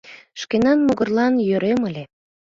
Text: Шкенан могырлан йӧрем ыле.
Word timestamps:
Шкенан 0.41 0.79
могырлан 0.87 1.33
йӧрем 1.47 1.81
ыле. 1.89 2.03